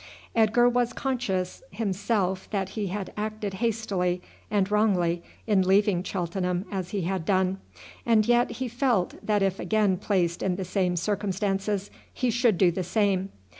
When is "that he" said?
2.49-2.87